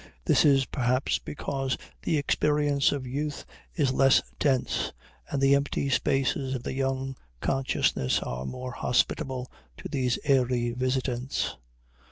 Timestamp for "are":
8.19-8.45